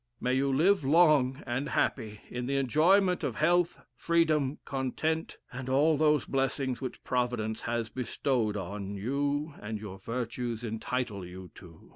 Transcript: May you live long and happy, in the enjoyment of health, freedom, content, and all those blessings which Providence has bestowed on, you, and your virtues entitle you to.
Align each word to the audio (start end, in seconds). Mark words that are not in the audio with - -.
May 0.19 0.33
you 0.33 0.51
live 0.51 0.83
long 0.83 1.43
and 1.45 1.69
happy, 1.69 2.21
in 2.27 2.47
the 2.47 2.55
enjoyment 2.57 3.23
of 3.23 3.35
health, 3.35 3.79
freedom, 3.93 4.57
content, 4.65 5.37
and 5.53 5.69
all 5.69 5.95
those 5.95 6.25
blessings 6.25 6.81
which 6.81 7.03
Providence 7.03 7.61
has 7.61 7.89
bestowed 7.89 8.57
on, 8.57 8.95
you, 8.95 9.53
and 9.61 9.79
your 9.79 9.99
virtues 9.99 10.63
entitle 10.63 11.23
you 11.23 11.51
to. 11.53 11.89